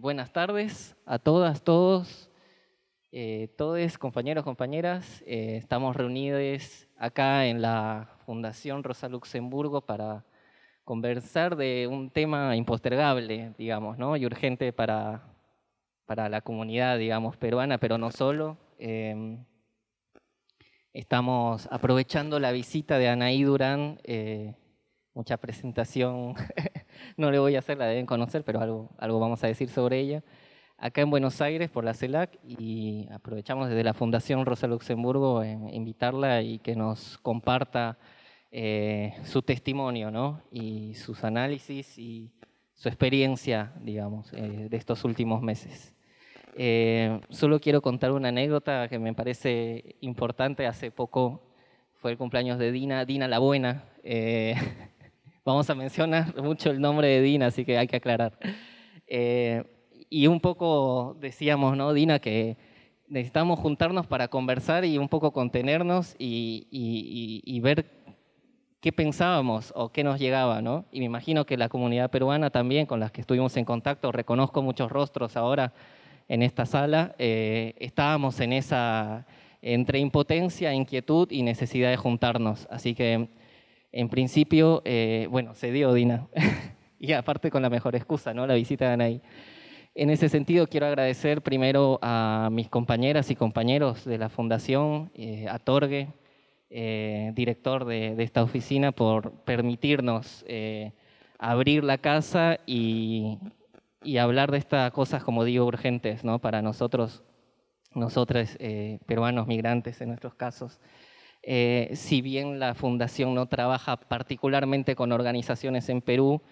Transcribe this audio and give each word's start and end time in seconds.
Buenas 0.00 0.32
tardes 0.32 0.96
a 1.04 1.18
todas, 1.18 1.62
todos, 1.62 2.30
eh, 3.12 3.52
todos, 3.58 3.98
compañeros, 3.98 4.44
compañeras. 4.44 5.22
Eh, 5.26 5.58
estamos 5.58 5.94
reunidos 5.94 6.88
acá 6.96 7.44
en 7.44 7.60
la 7.60 8.08
Fundación 8.24 8.82
Rosa 8.82 9.10
Luxemburgo 9.10 9.82
para 9.82 10.24
conversar 10.84 11.54
de 11.54 11.86
un 11.86 12.08
tema 12.08 12.56
impostergable, 12.56 13.52
digamos, 13.58 13.98
¿no? 13.98 14.16
y 14.16 14.24
urgente 14.24 14.72
para, 14.72 15.34
para 16.06 16.30
la 16.30 16.40
comunidad, 16.40 16.96
digamos, 16.96 17.36
peruana, 17.36 17.76
pero 17.76 17.98
no 17.98 18.10
solo. 18.10 18.56
Em, 18.78 19.44
estamos 20.94 21.68
aprovechando 21.70 22.40
la 22.40 22.52
visita 22.52 22.96
de 22.96 23.10
Anaí 23.10 23.42
Durán, 23.42 24.00
eh, 24.04 24.54
mucha 25.12 25.36
presentación 25.36 26.36
no 27.16 27.30
le 27.30 27.38
voy 27.38 27.56
a 27.56 27.60
hacer, 27.60 27.78
la 27.78 27.86
deben 27.86 28.06
conocer, 28.06 28.44
pero 28.44 28.60
algo, 28.60 28.90
algo 28.98 29.20
vamos 29.20 29.42
a 29.44 29.46
decir 29.46 29.68
sobre 29.68 30.00
ella. 30.00 30.22
Acá 30.82 31.02
en 31.02 31.10
Buenos 31.10 31.42
Aires 31.42 31.68
por 31.68 31.84
la 31.84 31.92
CELAC 31.92 32.38
y 32.42 33.06
aprovechamos 33.12 33.68
desde 33.68 33.84
la 33.84 33.92
Fundación 33.92 34.46
Rosa 34.46 34.66
Luxemburgo 34.66 35.42
en 35.42 35.68
invitarla 35.74 36.40
y 36.40 36.58
que 36.58 36.74
nos 36.74 37.18
comparta 37.18 37.98
eh, 38.50 39.12
su 39.24 39.42
testimonio 39.42 40.10
¿no? 40.10 40.40
y 40.50 40.94
sus 40.94 41.22
análisis 41.22 41.98
y 41.98 42.32
su 42.74 42.88
experiencia, 42.88 43.74
digamos, 43.82 44.32
eh, 44.32 44.68
de 44.70 44.76
estos 44.78 45.04
últimos 45.04 45.42
meses. 45.42 45.94
Eh, 46.56 47.20
solo 47.28 47.60
quiero 47.60 47.82
contar 47.82 48.12
una 48.12 48.28
anécdota 48.28 48.88
que 48.88 48.98
me 48.98 49.12
parece 49.12 49.96
importante. 50.00 50.66
Hace 50.66 50.90
poco 50.90 51.42
fue 51.92 52.12
el 52.12 52.16
cumpleaños 52.16 52.58
de 52.58 52.72
Dina, 52.72 53.04
Dina 53.04 53.28
la 53.28 53.38
Buena. 53.38 53.84
vamos 55.44 55.68
a 55.70 55.74
mencionar 55.74 56.34
mucho 56.42 56.70
el 56.70 56.80
nombre 56.80 57.08
de 57.08 57.20
Dina, 57.22 57.46
así 57.46 57.64
que 57.64 57.78
hay 57.78 57.86
que 57.86 57.96
aclarar. 57.96 58.38
Eh, 59.06 59.64
y 60.08 60.26
un 60.26 60.40
poco 60.40 61.16
decíamos, 61.20 61.76
¿no, 61.76 61.92
Dina, 61.92 62.18
que 62.18 62.56
necesitamos 63.08 63.58
juntarnos 63.58 64.06
para 64.06 64.28
conversar 64.28 64.84
y 64.84 64.98
un 64.98 65.08
poco 65.08 65.32
contenernos 65.32 66.14
y, 66.18 67.60
ver 67.62 67.86
qué 68.80 68.92
pensábamos 68.92 69.72
o 69.76 69.90
qué 69.90 70.02
nos 70.04 70.18
llegaba, 70.18 70.62
¿no? 70.62 70.86
Y 70.90 71.00
me 71.00 71.06
imagino 71.06 71.44
que 71.44 71.56
la 71.56 71.68
comunidad 71.68 72.10
peruana 72.10 72.50
también, 72.50 72.86
con 72.86 73.00
las 73.00 73.12
que 73.12 73.20
estuvimos 73.20 73.56
en 73.56 73.64
contacto, 73.64 74.10
reconozco 74.10 74.62
muchos 74.62 74.90
rostros 74.90 75.36
ahora 75.36 75.72
en 76.28 76.42
esta 76.42 76.64
sala, 76.64 77.14
eh, 77.18 77.74
estábamos 77.78 78.40
en 78.40 78.52
esa 78.52 79.26
entre 79.62 79.98
impotencia, 79.98 80.72
inquietud 80.72 81.30
y 81.30 81.42
necesidad 81.42 81.90
de 81.90 81.96
juntarnos. 81.96 82.66
Así 82.70 82.94
que 82.94 83.28
en 83.92 84.08
principio, 84.08 84.82
eh, 84.84 85.26
bueno, 85.30 85.54
se 85.54 85.72
dio 85.72 85.92
Dina, 85.92 86.28
y 86.98 87.12
aparte 87.12 87.50
con 87.50 87.62
la 87.62 87.70
mejor 87.70 87.96
excusa, 87.96 88.32
¿no? 88.34 88.46
La 88.46 88.54
visita 88.54 88.86
de 88.86 88.92
Anaí. 88.92 89.22
En 89.94 90.10
ese 90.10 90.28
sentido, 90.28 90.68
quiero 90.68 90.86
agradecer 90.86 91.42
primero 91.42 91.98
a 92.00 92.48
mis 92.52 92.68
compañeras 92.68 93.30
y 93.30 93.36
compañeros 93.36 94.04
de 94.04 94.18
la 94.18 94.28
Fundación, 94.28 95.10
eh, 95.14 95.46
a 95.48 95.58
Torgue, 95.58 96.08
eh, 96.70 97.32
director 97.34 97.84
de, 97.84 98.14
esta 98.22 98.44
oficina, 98.44 98.92
por 98.92 99.32
permitirnos 99.42 100.44
abrir 101.38 101.82
la 101.82 101.98
casa 101.98 102.58
y, 102.66 103.38
hablar 104.20 104.52
de 104.52 104.58
estas 104.58 104.92
cosas, 104.92 105.24
como 105.24 105.44
digo, 105.44 105.66
urgentes 105.66 106.22
¿no? 106.22 106.38
para 106.38 106.62
nosotros, 106.62 107.24
nosotros 107.92 108.56
peruanos 109.06 109.48
migrantes 109.48 110.00
en 110.00 110.08
nuestros 110.08 110.36
casos. 110.36 110.78
Eh, 111.42 111.90
si 111.94 112.20
bien 112.20 112.58
la 112.58 112.74
fundación 112.74 113.34
no 113.34 113.46
trabaja 113.46 113.96
particularmente 113.96 114.94
con 114.94 115.12
organizaciones 115.12 115.88
en 115.88 116.02
Perú, 116.02 116.42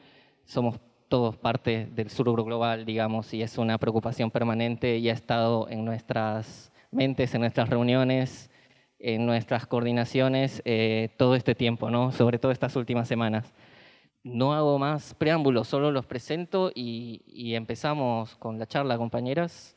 somos 0.45 0.81
todos 1.09 1.37
parte 1.37 1.87
del 1.87 2.11
sur 2.11 2.31
global, 2.45 2.85
digamos, 2.85 3.33
y 3.35 3.43
es 3.43 3.59
una 3.59 3.79
preocupación 3.79 4.31
permanente 4.31 4.99
y 4.99 5.09
ha 5.09 5.13
estado 5.13 5.69
en 5.69 5.85
nuestras 5.85 6.73
mentes, 6.91 7.35
en 7.35 7.41
nuestras 7.43 7.69
reuniones, 7.69 8.51
en 8.99 9.27
nuestras 9.27 9.67
coordinaciones 9.67 10.63
eh, 10.65 11.11
todo 11.17 11.35
este 11.35 11.55
tiempo, 11.55 11.91
¿no? 11.91 12.13
sobre 12.13 12.39
todo 12.39 12.53
estas 12.53 12.77
últimas 12.77 13.09
semanas. 13.09 13.53
No 14.23 14.53
hago 14.53 14.79
más 14.79 15.15
preámbulos, 15.15 15.69
solo 15.69 15.91
los 15.91 16.07
presento 16.07 16.71
y, 16.75 17.23
y 17.27 17.55
empezamos 17.55 18.37
con 18.37 18.59
la 18.59 18.67
charla, 18.67 18.99
compañeras. 18.99 19.77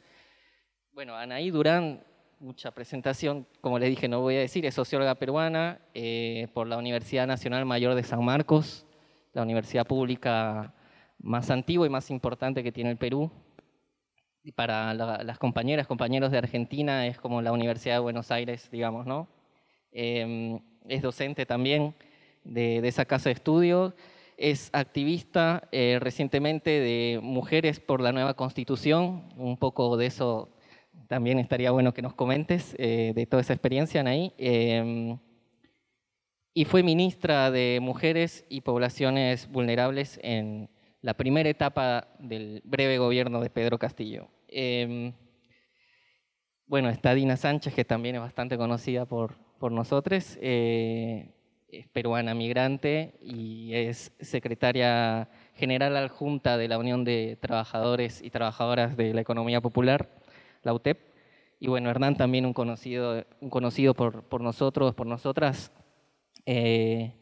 Bueno, 0.93 1.15
Anaí 1.15 1.51
Durán 1.51 2.03
mucha 2.41 2.71
presentación, 2.71 3.45
como 3.61 3.77
les 3.77 3.89
dije, 3.89 4.07
no 4.07 4.19
voy 4.19 4.35
a 4.35 4.39
decir, 4.39 4.65
es 4.65 4.73
socióloga 4.73 5.13
peruana 5.15 5.79
eh, 5.93 6.47
por 6.55 6.65
la 6.65 6.77
Universidad 6.77 7.27
Nacional 7.27 7.65
Mayor 7.65 7.93
de 7.93 8.01
San 8.01 8.25
Marcos, 8.25 8.87
la 9.33 9.43
universidad 9.43 9.85
pública 9.85 10.73
más 11.19 11.51
antigua 11.51 11.85
y 11.85 11.89
más 11.91 12.09
importante 12.09 12.63
que 12.63 12.71
tiene 12.71 12.89
el 12.89 12.97
Perú. 12.97 13.31
Y 14.43 14.53
para 14.53 14.95
las 14.95 15.37
compañeras, 15.37 15.85
compañeros 15.85 16.31
de 16.31 16.39
Argentina 16.39 17.05
es 17.05 17.19
como 17.19 17.43
la 17.43 17.51
Universidad 17.51 17.95
de 17.95 17.99
Buenos 17.99 18.31
Aires, 18.31 18.69
digamos, 18.71 19.05
¿no? 19.05 19.27
Em, 19.91 20.59
es 20.87 21.03
docente 21.03 21.45
también 21.45 21.93
de, 22.43 22.79
esa 22.87 23.05
casa 23.05 23.29
de 23.29 23.33
estudio. 23.33 23.93
Es 24.35 24.71
activista 24.73 25.67
eh, 25.71 25.99
recientemente 26.01 26.71
de 26.71 27.19
Mujeres 27.21 27.79
por 27.79 28.01
la 28.01 28.11
Nueva 28.11 28.33
Constitución, 28.33 29.29
un 29.37 29.57
poco 29.57 29.95
de 29.95 30.07
eso 30.07 30.49
también 31.07 31.39
estaría 31.39 31.71
bueno 31.71 31.93
que 31.93 32.01
nos 32.01 32.13
comentes 32.13 32.73
eh, 32.77 33.11
de 33.13 33.25
toda 33.25 33.41
esa 33.41 33.51
experiencia, 33.51 33.99
Anaí. 34.01 34.33
Em, 34.37 35.17
y 36.53 36.65
fue 36.65 36.83
ministra 36.83 37.51
de 37.51 37.79
Mujeres 37.81 38.45
y 38.47 38.61
Poblaciones 38.61 39.49
Vulnerables 39.49 40.19
en 40.23 40.69
la 41.01 41.13
primera 41.15 41.49
etapa 41.49 42.07
del 42.19 42.61
breve 42.63 42.97
gobierno 42.97 43.41
de 43.41 43.49
Pedro 43.49 43.77
Castillo. 43.77 44.29
Em, 44.47 45.13
bueno, 46.65 46.89
está 46.89 47.13
Dina 47.13 47.35
Sánchez, 47.35 47.73
que 47.73 47.83
también 47.83 48.15
es 48.15 48.21
bastante 48.21 48.57
conocida 48.57 49.05
por, 49.05 49.35
por 49.59 49.73
nosotros, 49.73 50.37
eh, 50.41 51.33
es 51.69 51.87
peruana 51.89 52.33
migrante 52.33 53.15
y 53.21 53.73
es 53.73 54.13
secretaria 54.19 55.27
general 55.55 55.97
adjunta 55.97 56.57
de 56.57 56.69
la 56.69 56.77
Unión 56.77 57.03
de 57.03 57.37
Trabajadores 57.41 58.21
y 58.21 58.29
Trabajadoras 58.29 58.95
de 58.95 59.13
la 59.13 59.19
Economía 59.19 59.59
Popular 59.59 60.20
la 60.63 60.73
UTEP. 60.73 60.99
Y 61.59 61.67
bueno, 61.67 61.89
Hernán 61.89 62.15
también 62.15 62.45
un 62.45 62.53
conocido, 62.53 63.23
un 63.39 63.49
conocido 63.49 63.93
por, 63.93 64.23
por 64.23 64.41
nosotros, 64.41 64.95
por 64.95 65.07
nosotras, 65.07 65.71
eh, 66.45 67.13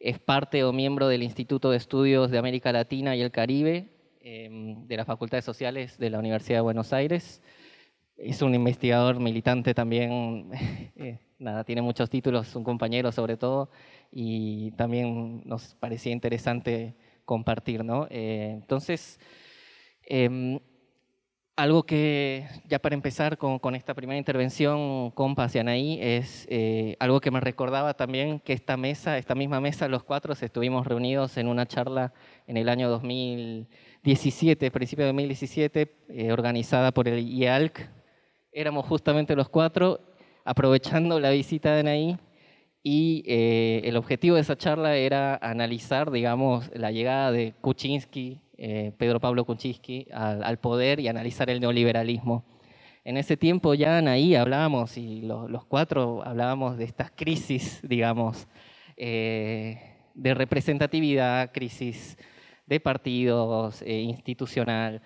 es 0.00 0.18
parte 0.18 0.64
o 0.64 0.72
miembro 0.72 1.08
del 1.08 1.22
Instituto 1.22 1.70
de 1.70 1.76
Estudios 1.76 2.30
de 2.30 2.38
América 2.38 2.72
Latina 2.72 3.16
y 3.16 3.22
el 3.22 3.30
Caribe 3.30 3.88
em, 4.20 4.86
de 4.86 4.96
las 4.96 5.06
Facultades 5.06 5.44
Sociales 5.44 5.98
de 5.98 6.10
la 6.10 6.18
Universidad 6.18 6.58
de 6.58 6.62
Buenos 6.62 6.92
Aires. 6.92 7.42
Es 8.16 8.42
un 8.42 8.54
investigador 8.54 9.18
militante 9.18 9.74
también, 9.74 10.50
eh, 10.96 11.18
nada, 11.38 11.64
tiene 11.64 11.82
muchos 11.82 12.10
títulos, 12.10 12.54
un 12.54 12.64
compañero 12.64 13.12
sobre 13.12 13.36
todo, 13.36 13.70
y 14.10 14.70
también 14.72 15.42
nos 15.44 15.74
parecía 15.74 16.12
interesante 16.12 16.94
compartir, 17.24 17.84
¿no? 17.84 18.06
Eh, 18.10 18.50
entonces, 18.54 19.18
em, 20.02 20.60
algo 21.56 21.84
que, 21.84 22.46
ya 22.68 22.80
para 22.80 22.94
empezar 22.94 23.38
con, 23.38 23.74
esta 23.74 23.94
primera 23.94 24.18
intervención, 24.18 25.10
compas 25.12 25.54
y 25.54 25.58
Anaí, 25.60 25.98
es 26.00 26.46
eh, 26.50 26.96
algo 26.98 27.20
que 27.20 27.30
me 27.30 27.40
recordaba 27.40 27.94
también 27.94 28.40
que 28.40 28.52
esta 28.52 28.76
mesa, 28.76 29.18
esta 29.18 29.34
misma 29.34 29.60
mesa, 29.60 29.86
los 29.88 30.02
cuatro 30.02 30.32
estuvimos 30.32 30.86
reunidos 30.86 31.36
en 31.36 31.46
una 31.46 31.66
charla 31.66 32.12
en 32.46 32.56
el 32.56 32.68
año 32.68 32.88
2017, 32.88 34.70
principio 34.70 35.04
de 35.04 35.08
2017, 35.10 35.96
eh, 36.08 36.32
organizada 36.32 36.92
por 36.92 37.06
el 37.08 37.20
IALC. 37.20 37.88
Éramos 38.52 38.86
justamente 38.86 39.36
los 39.36 39.48
cuatro, 39.48 40.00
aprovechando 40.44 41.20
la 41.20 41.30
visita 41.30 41.72
de 41.74 41.80
Anaí, 41.80 42.18
y 42.84 43.24
eh, 43.26 43.80
el 43.84 43.96
objetivo 43.96 44.36
de 44.36 44.42
esa 44.42 44.56
charla 44.56 44.94
era 44.96 45.36
analizar, 45.42 46.12
digamos, 46.12 46.70
la 46.74 46.92
llegada 46.92 47.32
de 47.32 47.54
Kuczynski 47.60 48.40
eh, 48.56 48.92
Pedro 48.96 49.18
Pablo 49.18 49.44
Kuczynski 49.44 50.06
al, 50.12 50.58
poder 50.58 51.00
y 51.00 51.08
analizar 51.08 51.50
el 51.50 51.60
neoliberalismo. 51.60 52.44
En 53.04 53.16
ese 53.16 53.36
tiempo 53.36 53.74
ya 53.74 53.98
ahí 53.98 54.34
hablábamos, 54.34 54.96
y 54.96 55.22
los, 55.22 55.64
cuatro 55.66 56.22
hablábamos 56.24 56.78
de 56.78 56.84
estas 56.84 57.10
crisis, 57.10 57.80
digamos, 57.82 58.46
eh, 58.96 59.80
de 60.14 60.34
representatividad, 60.34 61.50
crisis 61.52 62.16
de 62.66 62.80
partidos, 62.80 63.82
eh, 63.82 64.00
institucional. 64.00 65.02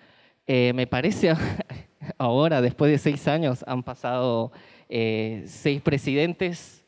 me 0.47 0.87
parece 0.87 1.33
ahora, 2.17 2.61
después 2.61 2.91
de 2.91 2.97
seis 2.99 3.27
años, 3.27 3.63
han 3.67 3.83
pasado 3.83 4.51
seis 4.87 5.81
presidentes, 5.81 6.78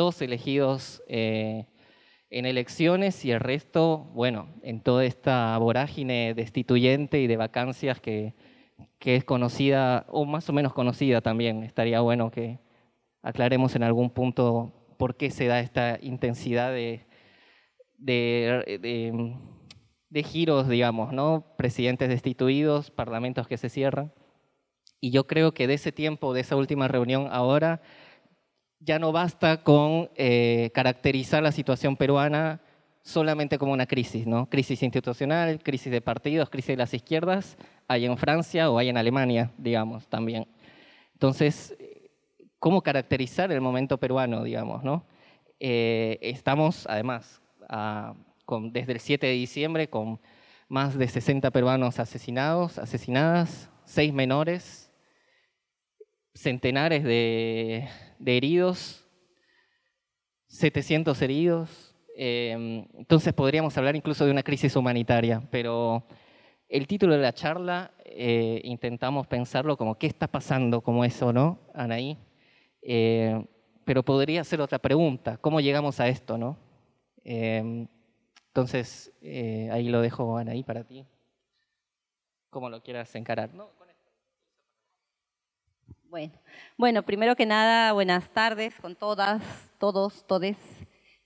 dos 0.00 0.22
elegidos 0.22 1.02
en 1.06 1.66
elecciones 2.30 3.22
y 3.26 3.32
el 3.32 3.40
resto, 3.40 4.10
bueno, 4.14 4.48
en 4.62 4.80
toda 4.80 5.04
esta 5.04 5.58
vorágine 5.58 6.32
destituyente 6.32 7.20
y 7.20 7.26
de 7.26 7.36
vacancias 7.36 8.00
que, 8.00 8.32
que 8.98 9.16
es 9.16 9.24
conocida, 9.24 10.06
o 10.08 10.24
más 10.24 10.48
o 10.48 10.54
menos 10.54 10.72
conocida 10.72 11.20
también. 11.20 11.64
Estaría 11.64 12.00
bueno 12.00 12.30
que 12.30 12.58
aclaremos 13.20 13.76
en 13.76 13.82
algún 13.82 14.08
punto 14.08 14.72
por 14.96 15.16
qué 15.16 15.30
se 15.30 15.48
da 15.48 15.60
esta 15.60 15.98
intensidad 16.00 16.72
de, 16.72 17.04
de, 17.98 19.34
de 20.08 20.22
giros, 20.22 20.66
digamos, 20.66 21.12
¿no? 21.12 21.44
Presidentes 21.58 22.08
destituidos, 22.08 22.90
parlamentos 22.90 23.46
que 23.46 23.58
se 23.58 23.68
cierran. 23.68 24.14
Y 24.98 25.10
yo 25.10 25.26
creo 25.26 25.52
que 25.52 25.66
de 25.66 25.74
ese 25.74 25.92
tiempo, 25.92 26.32
de 26.32 26.40
esa 26.40 26.56
última 26.56 26.88
reunión 26.88 27.28
ahora, 27.30 27.82
ya 28.80 28.98
no 28.98 29.12
basta 29.12 29.62
con 29.62 30.10
eh, 30.16 30.70
caracterizar 30.74 31.42
la 31.42 31.52
situación 31.52 31.96
peruana 31.96 32.60
solamente 33.02 33.58
como 33.58 33.72
una 33.72 33.86
crisis, 33.86 34.26
¿no? 34.26 34.48
Crisis 34.48 34.82
institucional, 34.82 35.62
crisis 35.62 35.92
de 35.92 36.00
partidos, 36.00 36.50
crisis 36.50 36.68
de 36.68 36.76
las 36.76 36.94
izquierdas, 36.94 37.56
hay 37.88 38.06
en 38.06 38.16
Francia 38.16 38.70
o 38.70 38.78
hay 38.78 38.88
en 38.88 38.96
Alemania, 38.96 39.52
digamos, 39.58 40.08
también. 40.08 40.46
Entonces, 41.14 41.76
¿cómo 42.58 42.82
caracterizar 42.82 43.52
el 43.52 43.60
momento 43.60 43.98
peruano, 43.98 44.42
digamos, 44.44 44.82
no? 44.82 45.04
Eh, 45.58 46.18
estamos, 46.22 46.86
además, 46.88 47.42
con, 48.46 48.72
desde 48.72 48.92
el 48.92 49.00
7 49.00 49.26
de 49.26 49.32
diciembre 49.32 49.88
con 49.88 50.20
más 50.68 50.96
de 50.96 51.08
60 51.08 51.50
peruanos 51.50 51.98
asesinados, 51.98 52.78
asesinadas, 52.78 53.70
seis 53.84 54.12
menores, 54.12 54.89
centenares 56.40 57.04
de, 57.04 57.86
heridos, 58.24 59.06
700 60.48 61.20
heridos. 61.20 61.94
Em, 62.16 62.86
entonces 62.94 63.32
podríamos 63.34 63.76
hablar 63.76 63.94
incluso 63.94 64.24
de 64.24 64.30
una 64.30 64.42
crisis 64.42 64.74
humanitaria, 64.74 65.42
pero 65.50 66.02
el 66.68 66.86
título 66.86 67.14
de 67.14 67.20
la 67.20 67.32
charla 67.32 67.92
eh, 68.04 68.60
intentamos 68.64 69.26
pensarlo 69.26 69.76
como 69.76 69.96
qué 69.98 70.06
está 70.06 70.26
pasando 70.28 70.80
como 70.80 71.04
eso, 71.04 71.32
¿no, 71.32 71.58
Anaí? 71.74 72.16
Eh, 72.82 73.44
pero 73.84 74.02
podría 74.02 74.42
ser 74.44 74.60
otra 74.60 74.78
pregunta, 74.78 75.36
¿cómo 75.38 75.60
llegamos 75.60 76.00
a 76.00 76.08
esto, 76.08 76.38
no? 76.38 76.56
Em, 77.22 77.86
entonces, 78.48 79.12
eh, 79.20 79.68
ahí 79.70 79.88
lo 79.88 80.00
dejo, 80.00 80.36
Anaí, 80.38 80.62
para 80.62 80.84
ti. 80.84 81.06
¿Cómo 82.48 82.68
lo 82.68 82.82
quieras 82.82 83.14
encarar? 83.14 83.54
¿no? 83.54 83.79
Bueno, 86.10 86.32
bueno, 86.76 87.02
primero 87.04 87.36
que 87.36 87.46
nada, 87.46 87.92
buenas 87.92 88.28
tardes 88.30 88.74
con 88.80 88.96
todas, 88.96 89.40
todos, 89.78 90.26
todes. 90.26 90.56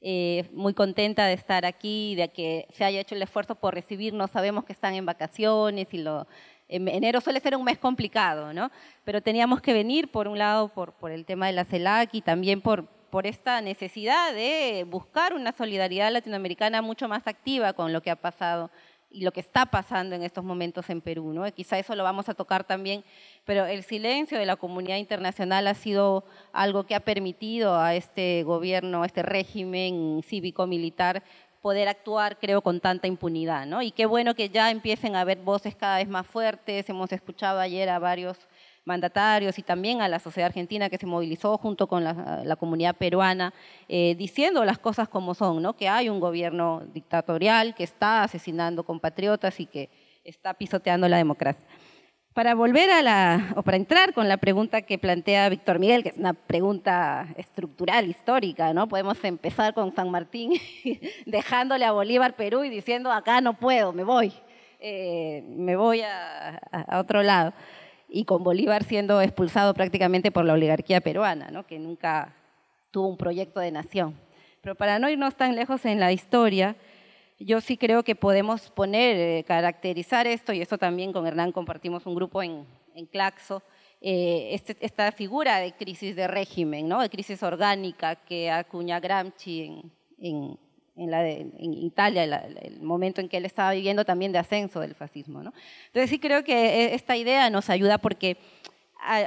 Eh, 0.03 0.47
muy 0.53 0.75
contenta 0.75 1.25
de 1.25 1.33
estar 1.33 1.65
aquí, 1.65 2.15
de 2.17 2.29
que 2.29 2.69
se 2.75 2.85
haya 2.85 3.01
hecho 3.01 3.15
el 3.15 3.23
esfuerzo 3.23 3.55
por 3.55 3.73
recibirnos. 3.73 4.31
Sabemos 4.31 4.67
que 4.67 4.75
están 4.75 4.93
en 4.93 5.07
vacaciones 5.07 5.89
y 5.93 6.03
lo, 6.03 6.27
en 6.69 6.87
enero 6.89 7.23
suele 7.23 7.41
ser 7.41 7.57
un 7.57 7.65
mes 7.65 7.79
complicado, 7.79 8.53
¿no? 8.53 8.71
Pero 9.05 9.23
teníamos 9.23 9.63
que 9.63 9.73
venir, 9.73 10.13
por 10.13 10.29
un 10.29 10.37
lado, 10.37 10.69
por, 10.69 10.93
el 11.11 11.25
tema 11.25 11.47
de 11.47 11.55
la 11.55 11.65
CELAC 11.65 12.13
y 12.13 12.21
también 12.21 12.61
por 12.61 12.87
esta 13.23 13.63
necesidad 13.63 14.35
de 14.35 14.85
buscar 14.87 15.33
una 15.33 15.53
solidaridad 15.53 16.13
latinoamericana 16.13 16.83
mucho 16.83 17.09
más 17.09 17.27
activa 17.27 17.73
con 17.73 17.95
lo 17.95 18.03
que 18.03 18.11
ha 18.11 18.17
pasado 18.17 18.71
y 19.15 19.21
lo 19.21 19.33
que 19.33 19.41
está 19.41 19.67
pasando 19.67 20.17
en 20.17 20.23
estos 20.23 20.45
momentos 20.45 20.91
en 20.91 21.01
Perú. 21.01 21.33
¿no? 21.33 21.51
quizá 21.53 21.79
eso 21.79 21.95
lo 21.95 22.03
vamos 22.03 22.29
a 22.29 22.35
tocar 22.35 22.65
también, 22.65 23.05
pero 23.45 23.65
el 23.65 23.85
silencio 23.85 24.39
de 24.39 24.45
la 24.45 24.57
comunidad 24.57 24.97
internacional 24.97 25.67
ha 25.69 25.75
sido 25.75 26.25
algo 26.53 26.85
que 26.85 26.97
ha 26.97 27.01
permitido 27.01 27.79
a 27.79 27.95
este 27.95 28.43
gobierno, 28.43 29.03
a 29.03 29.07
este 29.07 29.23
régimen 29.23 30.21
cívico-militar 30.25 31.23
poder 31.63 31.89
actuar, 31.89 32.39
creo, 32.39 32.61
con 32.61 32.79
tanta 32.81 33.07
impunidad. 33.07 33.65
¿no? 33.65 33.81
Y 33.81 33.91
qué 33.91 34.05
bueno 34.05 34.35
que 34.35 34.51
ya 34.51 34.71
empiecen 34.71 35.17
a 35.17 35.23
haber 35.23 35.39
voces 35.39 35.75
cada 35.75 35.97
vez 35.97 36.09
más 36.09 36.27
fuertes. 36.27 36.89
Hemos 36.91 37.11
escuchado 37.13 37.59
ayer 37.59 37.89
a 37.89 37.99
varios 37.99 38.37
mandatarios 38.85 39.59
y 39.59 39.63
también 39.63 40.03
a 40.03 40.09
la 40.09 40.19
sociedad 40.19 40.49
argentina 40.49 40.91
que 40.91 40.99
se 40.99 41.07
movilizó 41.07 41.57
junto 41.59 41.87
con 41.87 42.05
la, 42.05 42.57
comunidad 42.57 42.97
peruana, 42.97 43.53
eh, 43.89 44.15
diciendo 44.17 44.65
las 44.65 44.79
cosas 44.79 45.09
como 45.09 45.35
son, 45.35 45.63
¿no? 45.63 45.75
que 45.75 45.89
hay 45.89 46.09
un 46.09 46.21
gobierno 46.21 46.83
dictatorial 46.93 47.75
que 47.75 47.85
está 47.85 48.23
asesinando 48.23 48.85
compatriotas 48.85 49.59
y 49.61 49.67
que 49.67 49.91
está 50.23 50.55
pisoteando 50.55 51.09
la 51.09 51.17
democracia. 51.17 51.67
Para 52.33 52.57
volver 52.57 52.91
a 52.91 53.01
la, 53.01 53.53
o 53.55 53.63
para 53.63 53.77
entrar 53.77 54.13
con 54.13 54.29
la 54.29 54.39
pregunta 54.39 54.83
que 54.83 54.99
plantea 54.99 55.49
Víctor 55.49 55.79
Miguel, 55.79 56.03
que 56.03 56.09
es 56.09 56.17
una 56.17 56.35
pregunta 56.35 57.29
estructural, 57.37 58.09
histórica, 58.09 58.73
¿no? 58.75 58.89
Podemos 58.89 59.23
empezar 59.23 59.73
con 59.73 59.93
San 59.93 60.11
Martín, 60.11 60.53
dejándole 61.27 61.85
a 61.85 61.93
Bolívar 61.93 62.35
Perú 62.35 62.65
y 62.65 62.71
diciendo, 62.71 63.13
acá 63.13 63.41
no 63.41 63.55
puedo, 63.55 63.93
me 63.93 64.03
voy, 64.03 64.33
eh, 64.81 65.45
me 65.47 65.77
voy 65.77 66.01
a, 66.01 66.57
a 66.73 66.99
otro 66.99 67.23
lado 67.23 67.53
y 68.15 68.25
con 68.25 68.45
Bolívar 68.45 68.85
siendo 68.85 69.21
expulsado 69.21 69.75
prácticamente 69.75 70.31
por 70.31 70.45
la 70.45 70.53
oligarquía 70.53 71.01
peruana, 71.01 71.51
¿no? 71.51 71.67
que 71.67 71.81
nunca 71.81 72.33
tuvo 72.93 73.09
un 73.09 73.17
proyecto 73.17 73.59
de 73.59 73.73
nación. 73.73 74.15
Pero 74.61 74.77
para 74.77 75.01
no 75.01 75.11
irnos 75.11 75.35
tan 75.35 75.57
lejos 75.57 75.85
en 75.85 75.99
la 75.99 76.13
historia, 76.13 76.77
yo 77.41 77.61
sí 77.61 77.77
creo 77.77 78.05
que 78.05 78.15
podemos 78.15 78.71
poner, 78.71 79.17
eh, 79.17 79.45
caracterizar 79.45 80.29
esto, 80.29 80.53
y 80.53 80.61
esto 80.61 80.79
también 80.79 81.13
con 81.13 81.27
Hernán 81.27 81.51
compartimos 81.51 82.07
un 82.07 82.15
grupo 82.15 82.41
en, 82.41 82.65
en 82.95 83.07
Claxo, 83.07 83.65
eh, 84.01 84.51
este, 84.53 84.77
esta 84.81 85.11
figura 85.11 85.59
de 85.59 85.73
crisis 85.73 86.15
de 86.15 86.29
régimen, 86.29 86.87
¿no? 86.87 87.01
de 87.03 87.11
crisis 87.11 87.43
orgánica 87.43 88.15
que 88.15 88.49
acuña 88.49 89.01
Gramsci 89.01 89.65
en, 89.65 89.93
en, 90.19 90.59
en, 90.97 91.75
Italia, 91.75 92.25
el 92.25 92.81
momento 92.81 93.21
en 93.21 93.29
que 93.29 93.39
él 93.39 93.45
estaba 93.45 93.73
viviendo 93.73 94.05
también 94.05 94.33
de 94.33 94.39
ascenso 94.39 94.81
del 94.81 94.95
fascismo. 94.95 95.43
¿no? 95.43 95.53
Entonces 95.87 96.11
sí 96.11 96.19
creo 96.19 96.45
que 96.45 96.55
e, 96.55 96.95
esta 96.95 97.17
idea 97.17 97.51
nos 97.51 97.71
ayuda 97.71 97.99
porque 97.99 98.37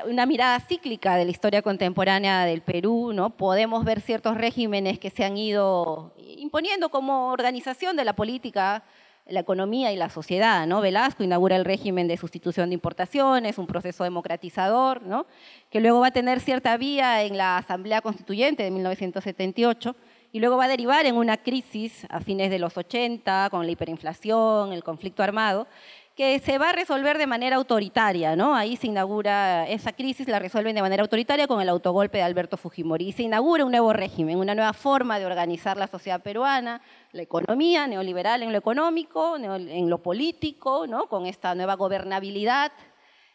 una 0.07 0.25
mirada 0.25 0.59
cíclica 0.59 1.17
de 1.17 1.25
la 1.25 1.31
historia 1.31 1.61
contemporánea 1.61 2.45
del 2.45 2.61
Perú, 2.61 3.11
¿no? 3.13 3.29
podemos 3.31 3.85
ver 3.85 4.01
ciertos 4.01 4.35
regímenes 4.35 4.97
que 4.97 5.11
se 5.11 5.23
han 5.23 5.37
ido 5.37 6.13
imponiendo 6.17 6.89
como 6.89 7.27
organización 7.27 7.95
de 7.95 8.03
la 8.03 8.13
política, 8.13 8.83
la 9.27 9.41
economía 9.41 9.91
y 9.91 9.95
la 9.95 10.09
sociedad. 10.09 10.65
¿no? 10.65 10.81
Velasco 10.81 11.23
inaugura 11.23 11.57
el 11.57 11.65
régimen 11.65 12.07
de 12.07 12.17
sustitución 12.17 12.69
de 12.69 12.75
importaciones, 12.75 13.59
un 13.59 13.67
proceso 13.67 14.03
democratizador, 14.03 15.03
¿no? 15.03 15.27
que 15.69 15.79
luego 15.79 15.99
va 15.99 16.07
a 16.07 16.11
tener 16.11 16.39
cierta 16.39 16.75
vía 16.77 17.23
en 17.23 17.37
la 17.37 17.57
Asamblea 17.57 18.01
Constituyente 18.01 18.63
de 18.63 18.71
1978 18.71 19.95
y 20.31 20.39
luego 20.39 20.57
va 20.57 20.65
a 20.65 20.69
derivar 20.69 21.05
en 21.05 21.15
una 21.15 21.37
crisis 21.37 22.05
a 22.09 22.19
fines 22.19 22.49
de 22.49 22.59
los 22.59 22.77
80 22.77 23.49
con 23.49 23.65
la 23.65 23.71
hiperinflación, 23.71 24.73
el 24.73 24.83
conflicto 24.83 25.23
armado, 25.23 25.67
que 26.15 26.39
se 26.39 26.57
va 26.57 26.69
a 26.69 26.73
resolver 26.73 27.19
de 27.19 27.27
manera 27.27 27.57
autoritaria, 27.57 28.35
¿no? 28.35 28.55
Ahí 28.55 28.75
se 28.75 28.87
inaugura 28.87 29.67
esa 29.67 29.93
crisis, 29.93 30.27
la 30.27 30.39
resuelven 30.39 30.75
de 30.75 30.81
manera 30.81 31.03
autoritaria 31.03 31.45
con 31.45 31.61
el 31.61 31.69
autogolpe 31.69 32.17
de 32.17 32.23
Alberto 32.23 32.57
Fujimori. 32.57 33.09
Y 33.09 33.11
se 33.11 33.21
inaugura 33.21 33.63
un 33.63 33.71
nuevo 33.71 33.93
régimen, 33.93 34.37
una 34.39 34.55
nueva 34.55 34.73
forma 34.73 35.19
de 35.19 35.27
organizar 35.27 35.77
la 35.77 35.85
sociedad 35.85 36.23
peruana, 36.23 36.81
la 37.11 37.21
economía, 37.21 37.85
neoliberal 37.85 38.41
en 38.41 38.51
lo 38.51 38.57
económico, 38.57 39.37
en 39.37 39.89
lo 39.89 40.01
político, 40.01 40.87
¿no? 40.87 41.07
Con 41.07 41.27
esta 41.27 41.53
nueva 41.53 41.75
gobernabilidad 41.75 42.71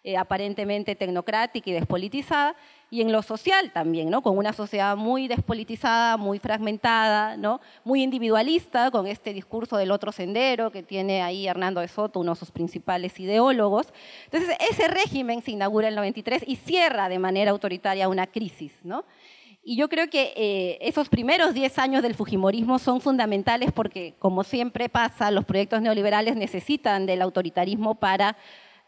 eh, 0.04 0.16
aparentemente 0.16 0.96
tecnocrática 0.96 1.70
y 1.70 1.74
despolitizada, 1.74 2.56
y 2.92 3.00
en 3.00 3.10
lo 3.10 3.22
social 3.22 3.72
también, 3.72 4.10
¿no? 4.10 4.20
con 4.20 4.36
una 4.36 4.52
sociedad 4.52 4.98
muy 4.98 5.26
despolitizada, 5.26 6.18
muy 6.18 6.38
fragmentada, 6.38 7.38
¿no? 7.38 7.62
muy 7.84 8.02
individualista, 8.02 8.90
con 8.90 9.06
este 9.06 9.32
discurso 9.32 9.78
del 9.78 9.90
otro 9.90 10.12
sendero 10.12 10.70
que 10.70 10.82
tiene 10.82 11.22
ahí 11.22 11.46
Hernando 11.46 11.80
de 11.80 11.88
Soto, 11.88 12.20
uno 12.20 12.34
de 12.34 12.38
sus 12.38 12.50
principales 12.50 13.18
ideólogos. 13.18 13.86
Entonces, 14.26 14.54
ese 14.70 14.88
régimen 14.88 15.40
se 15.40 15.52
inaugura 15.52 15.88
en 15.88 15.92
el 15.92 15.96
93 15.96 16.44
y 16.46 16.56
cierra 16.56 17.08
de 17.08 17.18
manera 17.18 17.52
autoritaria 17.52 18.10
una 18.10 18.26
crisis. 18.26 18.74
¿no? 18.84 19.06
Y 19.64 19.76
yo 19.76 19.88
creo 19.88 20.10
que 20.10 20.34
eh, 20.36 20.78
esos 20.82 21.08
primeros 21.08 21.54
10 21.54 21.78
años 21.78 22.02
del 22.02 22.14
Fujimorismo 22.14 22.78
son 22.78 23.00
fundamentales 23.00 23.72
porque, 23.72 24.12
como 24.18 24.44
siempre 24.44 24.90
pasa, 24.90 25.30
los 25.30 25.46
proyectos 25.46 25.80
neoliberales 25.80 26.36
necesitan 26.36 27.06
del 27.06 27.22
autoritarismo 27.22 27.94
para 27.94 28.36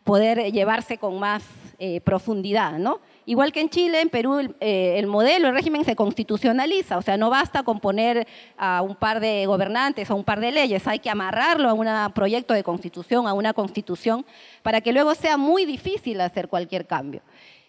poder 0.05 0.53
llevarse 0.53 0.99
con 0.99 1.19
más 1.19 1.43
eh, 1.79 2.03
profundidad, 2.03 2.79
¿no? 2.79 3.01
Igual 3.27 3.53
que 3.53 3.61
en 3.61 3.71
Chile, 3.71 4.01
en 4.01 4.11
Perú, 4.11 4.55
eh, 4.61 4.97
el 4.99 5.07
modelo, 5.07 5.49
el 5.49 5.55
régimen 5.55 5.85
se 5.85 5.97
constitucionaliza, 5.97 6.99
o 6.99 7.03
sea, 7.03 7.17
no 7.17 7.31
basta 7.31 7.63
con 7.63 7.81
poner 7.81 8.27
a 8.59 8.83
un 8.83 8.97
par 8.97 9.21
de 9.21 9.47
gobernantes 9.47 10.11
o 10.11 10.17
un 10.17 10.25
par 10.25 10.41
de 10.41 10.53
leyes, 10.53 10.87
hay 10.87 10.99
que 10.99 11.09
amarrarlo 11.09 11.69
a 11.69 11.73
un 11.73 12.13
proyecto 12.13 12.53
de 12.53 12.63
constitución, 12.63 13.27
a 13.27 13.33
una 13.33 13.55
constitución, 13.55 14.27
para 14.63 14.81
que 14.83 14.93
luego 14.93 15.15
sea 15.15 15.37
muy 15.37 15.65
difícil 15.65 16.21
hacer 16.21 16.49
cualquier 16.49 16.87
cambio. 16.87 17.23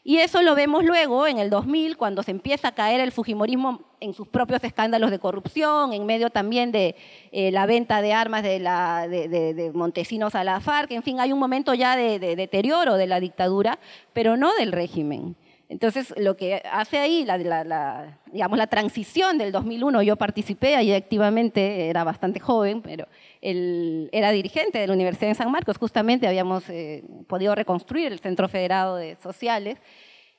Y 0.08 0.18
eso 0.18 0.44
lo 0.44 0.54
vemos 0.54 0.86
luego 0.86 1.26
en 1.26 1.40
el 1.40 1.50
2000, 1.50 1.98
cuando 1.98 2.22
se 2.22 2.30
empieza 2.30 2.68
a 2.68 2.72
caer 2.74 3.02
el 3.02 3.12
Fujimorismo 3.12 3.82
en 4.00 4.14
sus 4.14 4.28
propios 4.28 4.64
escándalos 4.64 5.10
de 5.10 5.18
corrupción, 5.18 5.94
en 5.94 6.06
medio 6.06 6.30
también 6.30 6.72
de 6.72 6.96
eh, 7.32 7.50
la 7.52 7.66
venta 7.66 8.04
de 8.04 8.14
armas 8.14 8.44
de, 8.44 8.60
la, 8.60 9.08
de, 9.08 9.72
Montesinos 9.74 10.36
a 10.36 10.44
la 10.44 10.60
FARC. 10.60 10.92
En 10.92 11.02
fin, 11.02 11.20
hay 11.20 11.34
un 11.34 11.40
momento 11.40 11.74
ya 11.74 11.96
de, 11.96 12.20
deterioro 12.20 12.98
de 12.98 13.08
la 13.08 13.20
dictadura, 13.20 13.80
pero 14.14 14.38
no 14.38 14.54
del 14.54 14.74
régimen. 14.74 15.36
Entonces, 15.68 16.14
lo 16.18 16.38
que 16.38 16.62
hace 16.72 17.00
ahí, 17.00 17.26
la, 17.26 18.18
digamos, 18.32 18.58
la 18.58 18.68
transición 18.68 19.40
del 19.40 19.52
2001, 19.52 20.04
yo 20.04 20.16
participé 20.16 20.76
ahí 20.76 20.94
activamente, 20.94 21.90
era 21.90 22.04
bastante 22.04 22.40
joven, 22.40 22.82
pero 22.84 23.08
él 23.42 24.10
era 24.12 24.32
dirigente 24.32 24.78
de 24.78 24.88
la 24.88 24.94
Universidad 24.94 25.30
de 25.30 25.36
San 25.36 25.52
Marcos, 25.52 25.78
justamente 25.78 26.28
habíamos 26.28 26.70
eh, 26.70 27.04
podido 27.28 27.56
reconstruir 27.56 28.12
el 28.12 28.20
Centro 28.20 28.48
Federado 28.48 28.96
de 28.98 29.16
Sociales, 29.16 29.80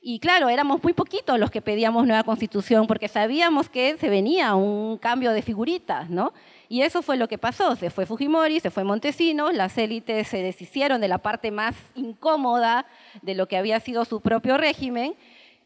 y 0.00 0.20
claro, 0.20 0.48
éramos 0.48 0.82
muy 0.82 0.92
poquitos 0.92 1.38
los 1.38 1.50
que 1.50 1.62
pedíamos 1.62 2.06
nueva 2.06 2.22
constitución 2.22 2.86
porque 2.86 3.08
sabíamos 3.08 3.68
que 3.68 3.96
se 3.96 4.08
venía 4.08 4.54
un 4.54 4.98
cambio 4.98 5.32
de 5.32 5.42
figuritas, 5.42 6.08
¿no? 6.10 6.32
Y 6.68 6.82
eso 6.82 7.02
fue 7.02 7.16
lo 7.16 7.28
que 7.28 7.38
pasó. 7.38 7.74
Se 7.76 7.90
fue 7.90 8.06
Fujimori, 8.06 8.60
se 8.60 8.70
fue 8.70 8.84
Montesinos, 8.84 9.54
las 9.54 9.76
élites 9.78 10.28
se 10.28 10.42
deshicieron 10.42 11.00
de 11.00 11.08
la 11.08 11.18
parte 11.18 11.50
más 11.50 11.74
incómoda 11.94 12.86
de 13.22 13.34
lo 13.34 13.48
que 13.48 13.56
había 13.56 13.80
sido 13.80 14.04
su 14.04 14.20
propio 14.20 14.56
régimen 14.56 15.16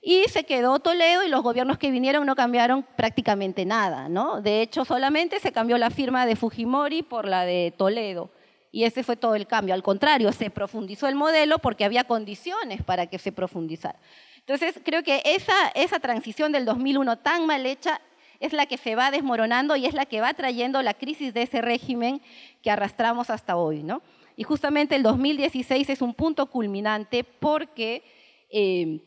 y 0.02 0.24
se 0.28 0.44
quedó 0.44 0.78
Toledo 0.78 1.24
y 1.24 1.28
los 1.28 1.42
gobiernos 1.42 1.76
que 1.76 1.90
vinieron 1.90 2.24
no 2.24 2.34
cambiaron 2.34 2.86
prácticamente 2.96 3.66
nada. 3.66 4.08
¿no? 4.08 4.40
De 4.40 4.62
hecho, 4.62 4.84
solamente 4.84 5.38
se 5.40 5.52
cambió 5.52 5.76
la 5.76 5.90
firma 5.90 6.24
de 6.24 6.36
Fujimori 6.36 7.02
por 7.02 7.26
la 7.26 7.44
de 7.44 7.74
Toledo. 7.76 8.30
Y 8.72 8.84
ese 8.84 9.02
fue 9.02 9.16
todo 9.16 9.34
el 9.34 9.46
cambio. 9.46 9.74
Al 9.74 9.82
contrario, 9.82 10.32
se 10.32 10.50
profundizó 10.50 11.08
el 11.08 11.16
modelo 11.16 11.58
porque 11.58 11.84
había 11.84 12.04
condiciones 12.04 12.82
para 12.82 13.06
que 13.06 13.18
se 13.18 13.32
profundizara. 13.32 13.98
Entonces, 14.38 14.80
creo 14.84 15.02
que 15.02 15.22
esa, 15.24 15.54
esa 15.74 15.98
transición 15.98 16.52
del 16.52 16.64
2001 16.64 17.18
tan 17.18 17.46
mal 17.46 17.66
hecha 17.66 18.00
es 18.40 18.52
la 18.52 18.66
que 18.66 18.78
se 18.78 18.94
va 18.94 19.10
desmoronando 19.10 19.76
y 19.76 19.86
es 19.86 19.94
la 19.94 20.06
que 20.06 20.20
va 20.20 20.32
trayendo 20.34 20.80
la 20.82 20.94
crisis 20.94 21.34
de 21.34 21.42
ese 21.42 21.60
régimen 21.60 22.22
que 22.62 22.70
arrastramos 22.70 23.28
hasta 23.28 23.56
hoy. 23.56 23.82
¿no? 23.82 24.02
Y 24.36 24.44
justamente 24.44 24.96
el 24.96 25.02
2016 25.02 25.90
es 25.90 26.00
un 26.00 26.14
punto 26.14 26.46
culminante 26.46 27.22
porque 27.24 28.02
eh, 28.48 29.00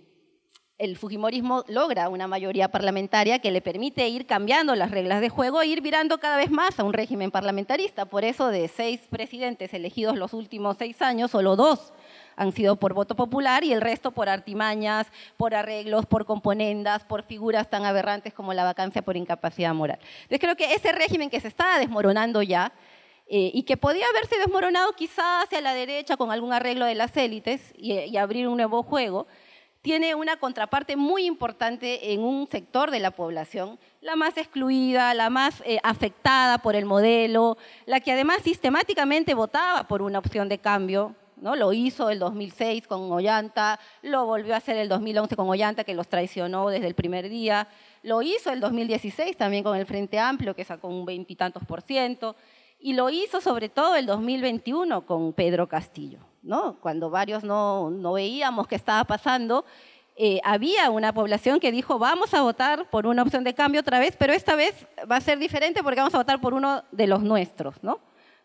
el 0.84 0.98
Fujimorismo 0.98 1.64
logra 1.70 2.10
una 2.10 2.28
mayoría 2.28 2.68
parlamentaria 2.68 3.40
que 3.40 3.52
le 3.52 3.62
permite 3.62 4.10
ir 4.10 4.26
cambiando 4.26 4.76
las 4.76 4.92
reglas 4.92 5.22
de 5.22 5.30
juego 5.30 5.62
e 5.62 5.68
ir 5.68 5.80
virando 5.80 6.20
cada 6.20 6.36
vez 6.36 6.52
más 6.52 6.78
a 6.78 6.84
un 6.84 6.92
régimen 6.92 7.32
parlamentarista. 7.32 8.04
Por 8.04 8.26
eso 8.26 8.50
de 8.50 8.68
seis 8.68 9.00
presidentes 9.10 9.74
elegidos 9.74 10.18
los 10.18 10.34
últimos 10.34 10.76
seis 10.78 11.02
años, 11.02 11.32
solo 11.32 11.56
dos 11.56 11.94
han 12.36 12.52
sido 12.52 12.76
por 12.76 12.94
voto 12.94 13.16
popular 13.16 13.64
y 13.64 13.72
el 13.72 13.80
resto 13.80 14.12
por 14.12 14.28
artimañas, 14.28 15.08
por 15.38 15.56
arreglos, 15.56 16.06
por 16.06 16.26
componendas, 16.26 17.06
por 17.06 17.24
figuras 17.24 17.70
tan 17.70 17.86
aberrantes 17.86 18.34
como 18.34 18.54
la 18.54 18.66
vacancia 18.66 19.02
por 19.04 19.16
incapacidad 19.16 19.74
moral. 19.74 20.00
Entonces 20.24 20.40
creo 20.42 20.58
que 20.58 20.74
ese 20.74 20.92
régimen 20.92 21.30
que 21.30 21.40
se 21.40 21.48
está 21.48 21.80
desmoronando 21.80 22.42
ya 22.42 22.74
eh, 23.28 23.52
y 23.54 23.64
que 23.64 23.78
podía 23.78 24.06
haberse 24.08 24.38
desmoronado 24.38 24.92
quizás 24.94 25.46
hacia 25.46 25.62
la 25.62 25.74
derecha 25.74 26.18
con 26.18 26.30
algún 26.30 26.52
arreglo 26.52 26.86
de 26.86 26.96
las 26.96 27.16
élites 27.16 27.74
y 27.78 28.18
abrir 28.18 28.50
un 28.50 28.58
nuevo 28.58 28.84
juego, 28.84 29.28
tiene 29.84 30.16
una 30.16 30.38
contraparte 30.38 30.96
muy 30.96 31.26
importante 31.26 32.14
en 32.14 32.22
un 32.22 32.48
sector 32.48 32.90
de 32.90 33.02
la 33.02 33.12
población, 33.12 33.78
la 34.00 34.16
más 34.16 34.38
excluida, 34.38 35.14
la 35.14 35.30
más 35.30 35.62
eh, 35.66 35.78
afectada 35.84 36.58
por 36.60 36.78
el 36.78 36.86
modelo, 36.86 37.58
la 37.86 38.00
que 38.00 38.14
además 38.14 38.38
sistemáticamente 38.44 39.34
votaba 39.34 39.86
por 39.86 40.02
una 40.02 40.20
opción 40.20 40.48
de 40.48 40.58
cambio. 40.58 41.16
¿no? 41.36 41.58
Lo 41.58 41.74
hizo 41.74 42.10
el 42.10 42.20
2006 42.20 42.88
con 42.88 43.12
Ollanta, 43.12 43.78
lo 44.02 44.26
volvió 44.26 44.54
a 44.54 44.58
hacer 44.58 44.78
el 44.78 44.88
2011 44.88 45.36
con 45.36 45.50
Ollanta, 45.50 45.84
que 45.84 45.94
los 45.94 46.08
traicionó 46.08 46.70
desde 46.70 46.88
el 46.88 46.96
primer 46.96 47.28
día, 47.28 47.68
lo 48.04 48.22
hizo 48.22 48.54
el 48.54 48.62
2016 48.62 49.36
también 49.36 49.66
con 49.66 49.78
el 49.78 49.86
Frente 49.86 50.18
Amplio, 50.18 50.56
que 50.56 50.64
sacó 50.64 50.88
un 50.88 51.04
veintitantos 51.04 51.66
por 51.66 51.82
ciento, 51.82 52.38
y 52.80 52.94
lo 52.94 53.10
hizo 53.10 53.42
sobre 53.42 53.68
todo 53.68 53.98
el 53.98 54.06
2021 54.06 55.06
con 55.06 55.34
Pedro 55.34 55.68
Castillo. 55.68 56.20
Cuando 56.82 57.10
varios 57.10 57.44
no, 57.44 58.14
veíamos 58.14 58.68
qué 58.68 58.76
estaba 58.76 59.04
pasando, 59.06 59.64
eh, 60.16 60.42
había 60.44 60.90
una 60.92 61.14
población 61.14 61.60
que 61.60 61.72
dijo, 61.72 61.98
vamos 61.98 62.34
a 62.34 62.42
votar 62.42 62.90
por 62.90 63.08
una 63.08 63.24
opción 63.24 63.44
de 63.44 63.54
cambio 63.54 63.80
otra 63.80 64.00
vez, 64.00 64.16
pero 64.18 64.34
esta 64.34 64.56
vez 64.56 64.86
va 65.10 65.16
a 65.16 65.22
ser 65.22 65.40
diferente 65.40 65.82
porque 65.82 66.02
vamos 66.02 66.14
a 66.14 66.18
votar 66.18 66.42
por 66.42 66.54
uno 66.54 66.84
de 66.92 67.08
los 67.08 67.22
nuestros, 67.22 67.82
¿no? 67.82 68.00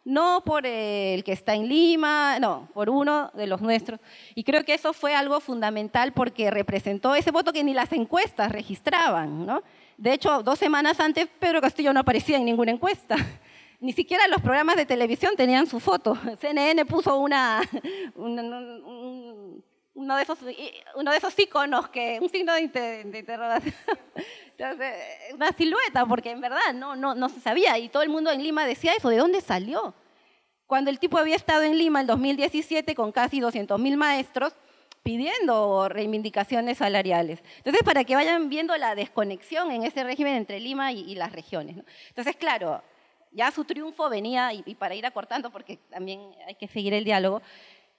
No 0.05 0.43
por 0.45 0.64
el 0.64 1.25
que 1.25 1.33
está 1.33 1.55
en 1.55 1.69
Lima, 1.69 2.38
no, 2.38 2.69
por 2.73 2.88
uno 2.88 3.31
de 3.35 3.47
los 3.49 3.61
nuestros. 3.61 4.00
Y 4.35 4.45
creo 4.45 4.64
que 4.64 4.75
eso 4.75 4.93
fue 4.93 5.14
algo 5.14 5.40
fundamental 5.40 6.12
porque 6.12 6.50
representó 6.50 7.14
ese 7.17 7.33
voto 7.33 7.52
que 7.52 7.64
ni 7.64 7.75
las 7.75 7.93
encuestas 7.93 8.52
registraban, 8.52 9.45
¿no? 9.45 9.62
De 9.99 10.12
hecho, 10.12 10.45
dos 10.45 10.59
semanas 10.59 11.00
antes 11.00 11.28
Pedro 11.40 11.61
Castillo 11.61 11.93
no 11.93 12.00
aparecía 12.00 12.37
en 12.37 12.45
ninguna 12.45 12.71
encuesta. 12.71 13.17
Ni 13.81 13.93
siquiera 13.93 14.27
los 14.27 14.41
programas 14.41 14.77
de 14.77 14.87
televisión 14.87 15.37
tenían 15.37 15.67
su 15.67 15.79
foto. 15.79 16.19
CNN 16.41 16.85
puso 16.87 17.19
una, 17.19 17.63
uno, 18.17 20.17
de 20.17 20.23
esos, 20.23 21.39
iconos, 21.39 21.87
un 22.21 22.29
signo 22.29 22.55
de, 22.55 22.63
interrogación, 22.63 23.75
una 25.35 25.53
silueta, 25.53 26.07
porque 26.07 26.31
en 26.31 26.41
verdad 26.41 26.73
no, 26.75 26.97
no, 26.97 27.15
no 27.15 27.29
se 27.29 27.41
sabía 27.41 27.79
y 27.79 27.89
todo 27.89 28.03
el 28.03 28.09
mundo 28.09 28.33
en 28.33 28.43
Lima 28.43 28.67
decía 28.67 28.95
eso, 28.95 29.11
¿de 29.11 29.19
dónde 29.19 29.41
salió? 29.41 29.95
Cuando 30.67 30.91
el 30.91 30.99
tipo 30.99 31.17
había 31.17 31.37
estado 31.37 31.63
en 31.63 31.79
Lima 31.79 32.03
en 32.03 32.09
2017 32.09 32.95
con 32.95 33.11
casi 33.11 33.41
200.000 33.41 33.97
maestros, 33.97 34.53
pidiendo 35.03 35.89
reivindicaciones 35.89 36.77
salariales. 36.77 37.43
Entonces, 37.57 37.83
para 37.83 38.05
que 38.05 38.15
vayan 38.15 38.51
viendo 38.51 38.77
la 38.77 38.95
desconexión 38.95 39.71
en 39.71 39.85
ese 39.85 40.05
régimen 40.05 40.35
entre 40.35 40.61
Lima 40.61 40.93
y, 40.93 41.15
las 41.15 41.33
regiones. 41.33 41.79
Entonces, 42.09 42.37
claro, 42.37 42.83
ya 43.33 43.51
su 43.51 43.65
triunfo 43.65 44.09
venía, 44.09 44.53
y, 44.53 44.75
para 44.75 44.95
ir 44.95 45.07
acortando, 45.07 45.51
porque 45.51 45.79
también 45.91 46.21
hay 46.47 46.55
que 46.55 46.69
seguir 46.69 46.95
el 46.95 47.05
diálogo, 47.05 47.43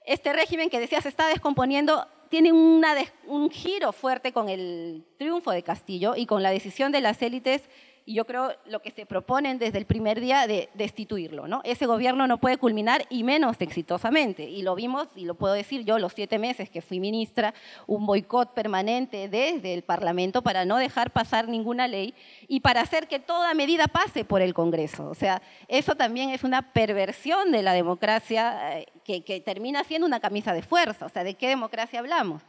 este 0.04 0.32
régimen 0.32 0.70
que 0.70 0.80
decía 0.80 1.00
se 1.00 1.08
está 1.08 1.28
descomponiendo 1.28 2.06
tiene 2.30 2.52
un 2.52 3.50
giro 3.50 3.92
fuerte 3.92 4.32
con 4.32 4.48
el 4.48 5.04
triunfo 5.18 5.50
de 5.50 5.64
Castillo 5.64 6.14
y 6.16 6.26
con 6.26 6.42
la 6.42 6.50
decisión 6.50 6.92
de 6.92 7.00
las 7.00 7.20
élites 7.22 7.68
y 8.10 8.14
yo 8.14 8.26
creo 8.26 8.52
lo 8.66 8.82
que 8.82 8.90
se 8.90 9.06
proponen 9.06 9.60
desde 9.60 9.78
el 9.78 9.86
primer 9.86 10.20
día 10.20 10.48
de 10.48 10.68
destituirlo. 10.74 11.46
¿no? 11.46 11.60
Ese 11.62 11.86
gobierno 11.86 12.26
no 12.26 12.38
puede 12.38 12.56
culminar 12.56 13.06
y 13.08 13.22
menos 13.22 13.54
exitosamente. 13.60 14.42
Y 14.50 14.62
lo 14.62 14.74
vimos, 14.74 15.06
y 15.14 15.26
lo 15.26 15.36
puedo 15.36 15.54
decir 15.54 15.84
yo, 15.84 15.96
los 16.00 16.12
siete 16.12 16.36
meses 16.36 16.68
que 16.68 16.82
fui 16.82 16.98
ministra, 16.98 17.54
un 17.86 18.06
boicot 18.06 18.52
permanente 18.52 19.28
desde 19.28 19.74
el 19.74 19.84
Parlamento 19.84 20.42
para 20.42 20.64
no 20.64 20.78
dejar 20.78 21.12
pasar 21.12 21.46
ninguna 21.46 21.86
ley 21.86 22.12
y 22.48 22.58
para 22.58 22.80
hacer 22.80 23.06
que 23.06 23.20
toda 23.20 23.54
medida 23.54 23.86
pase 23.86 24.24
por 24.24 24.42
el 24.42 24.54
Congreso. 24.54 25.08
O 25.08 25.14
sea, 25.14 25.40
eso 25.68 25.94
también 25.94 26.30
es 26.30 26.42
una 26.42 26.72
perversión 26.72 27.52
de 27.52 27.62
la 27.62 27.74
democracia 27.74 28.80
eh, 28.80 28.86
que, 29.04 29.22
que 29.22 29.40
termina 29.40 29.84
siendo 29.84 30.08
una 30.08 30.18
camisa 30.18 30.52
de 30.52 30.62
fuerza. 30.62 31.06
O 31.06 31.10
sea, 31.10 31.22
¿de 31.22 31.34
qué 31.34 31.46
democracia 31.46 32.00
hablamos? 32.00 32.42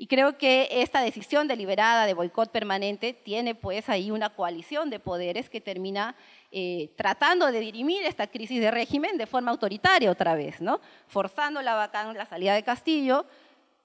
Y 0.00 0.06
creo 0.06 0.38
que 0.38 0.66
esta 0.70 1.02
decisión 1.02 1.46
deliberada 1.46 2.06
de 2.06 2.14
boicot 2.14 2.50
permanente 2.50 3.12
tiene 3.12 3.54
pues 3.54 3.90
ahí 3.90 4.10
una 4.10 4.30
coalición 4.30 4.88
de 4.88 4.98
poderes 4.98 5.50
que 5.50 5.60
termina 5.60 6.14
eh, 6.50 6.90
tratando 6.96 7.52
de 7.52 7.60
dirimir 7.60 8.04
esta 8.04 8.26
crisis 8.26 8.62
de 8.62 8.70
régimen 8.70 9.18
de 9.18 9.26
forma 9.26 9.50
autoritaria 9.50 10.10
otra 10.10 10.34
vez, 10.34 10.58
¿no? 10.62 10.80
forzando 11.06 11.60
la, 11.60 11.90
la 11.92 12.24
salida 12.24 12.54
de 12.54 12.62
Castillo, 12.62 13.26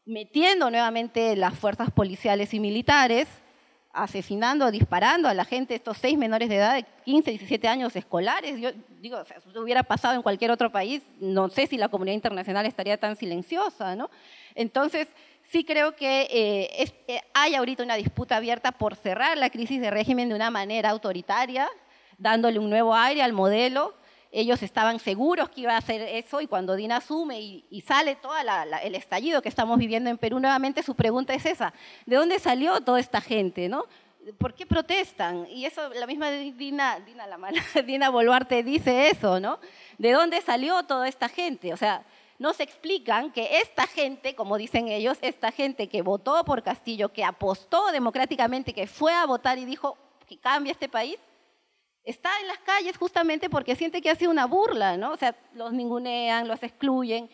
metiendo 0.05 0.71
nuevamente 0.71 1.35
las 1.35 1.59
fuerzas 1.59 1.91
policiales 1.91 2.53
y 2.53 2.61
militares, 2.61 3.27
asesinando, 3.91 4.71
disparando 4.71 5.27
a 5.27 5.33
la 5.33 5.43
gente, 5.43 5.75
estos 5.75 5.97
seis 5.97 6.17
menores 6.17 6.47
de 6.47 6.55
edad 6.55 6.75
de 6.75 6.85
15, 7.03 7.31
17 7.31 7.67
años 7.67 7.93
escolares. 7.93 8.57
Yo 8.61 8.69
digo, 9.01 9.21
si 9.25 9.33
eso 9.33 9.61
hubiera 9.61 9.83
pasado 9.83 10.15
en 10.15 10.21
cualquier 10.21 10.51
otro 10.51 10.71
país, 10.71 11.03
no 11.19 11.49
sé 11.49 11.67
si 11.67 11.77
la 11.77 11.89
comunidad 11.89 12.15
internacional 12.15 12.65
estaría 12.65 12.97
tan 12.97 13.17
silenciosa, 13.17 13.97
¿no? 13.97 14.09
Entonces, 14.53 15.09
sí 15.51 15.63
creo 15.63 15.95
que 15.95 16.21
eh, 16.23 16.93
eh, 17.07 17.21
hay 17.33 17.55
ahorita 17.55 17.83
una 17.83 17.95
disputa 17.95 18.37
abierta 18.37 18.71
por 18.71 18.95
cerrar 18.95 19.37
la 19.37 19.49
crisis 19.49 19.79
de 19.81 19.91
régimen 19.91 20.29
de 20.29 20.35
una 20.35 20.49
manera 20.49 20.89
autoritaria, 20.89 21.67
dándole 22.17 22.59
un 22.59 22.69
nuevo 22.69 22.95
aire 22.95 23.21
al 23.21 23.33
modelo. 23.33 23.93
Ellos 24.31 24.61
estaban 24.63 24.99
seguros 24.99 25.49
que 25.49 25.61
iba 25.61 25.73
a 25.73 25.77
hacer 25.77 26.01
eso 26.01 26.41
y 26.41 26.47
cuando 26.47 26.75
Dina 26.75 26.97
asume 26.97 27.39
y, 27.39 27.83
sale 27.87 28.15
todo 28.15 28.33
el 28.83 28.95
estallido 28.95 29.41
que 29.41 29.47
estamos 29.47 29.77
viviendo 29.77 30.09
en 30.09 30.17
Perú, 30.17 30.39
nuevamente 30.39 30.83
su 30.83 30.93
pregunta 30.93 31.33
es 31.33 31.45
esa, 31.45 31.73
¿de 32.05 32.17
dónde 32.17 32.39
salió 32.39 32.81
toda 32.81 32.99
esta 32.99 33.21
gente? 33.21 33.69
¿no? 33.69 33.85
¿Por 34.37 34.53
qué 34.53 34.65
protestan? 34.65 35.47
Y 35.49 35.65
eso, 35.65 35.89
la 35.93 36.07
misma 36.07 36.31
Dina, 36.31 36.99
Dina, 36.99 37.27
la 37.27 37.37
mala, 37.37 37.61
Dina 37.85 38.09
Boluarte 38.09 38.63
dice 38.63 39.09
eso, 39.09 39.39
¿no? 39.39 39.59
¿De 39.97 40.11
dónde 40.11 40.41
salió 40.41 40.83
toda 40.83 41.07
esta 41.07 41.29
gente? 41.29 41.73
O 41.73 41.77
sea, 41.77 42.03
nos 42.37 42.59
explican 42.59 43.31
que 43.31 43.59
esta 43.59 43.87
gente, 43.87 44.35
como 44.35 44.57
dicen 44.57 44.87
ellos, 44.89 45.17
esta 45.21 45.51
gente 45.51 45.87
que 45.87 46.01
votó 46.01 46.43
por 46.43 46.63
Castillo, 46.63 47.13
que 47.13 47.23
apostó 47.23 47.91
democráticamente, 47.91 48.73
que 48.73 48.87
fue 48.87 49.13
a 49.13 49.25
votar 49.25 49.57
y 49.57 49.65
dijo 49.65 49.97
que 50.27 50.37
cambia 50.37 50.71
este 50.71 50.89
país, 50.89 51.17
está 52.03 52.29
en 52.41 52.47
las 52.47 52.59
calles 52.59 52.97
justamente 52.97 53.49
porque 53.49 53.75
siente 53.75 54.01
que 54.01 54.09
ha 54.09 54.15
sido 54.15 54.31
una 54.31 54.45
burla, 54.45 54.97
¿no? 54.97 55.11
O 55.11 55.17
sea, 55.17 55.35
los 55.53 55.73
ningunean, 55.73 56.47
los 56.47 56.61
excluyen 56.61 57.29